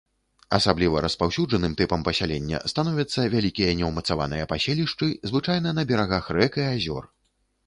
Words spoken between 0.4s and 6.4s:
Асабліва распаўсюджаным тыпам пасялення становяцца вялікія неўмацаваныя паселішчы, звычайна на берагах